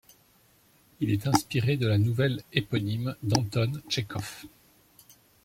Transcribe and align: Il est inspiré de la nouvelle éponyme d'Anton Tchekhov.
Il 0.99 1.11
est 1.11 1.27
inspiré 1.27 1.77
de 1.77 1.85
la 1.85 1.99
nouvelle 1.99 2.41
éponyme 2.53 3.15
d'Anton 3.21 3.71
Tchekhov. 3.87 4.45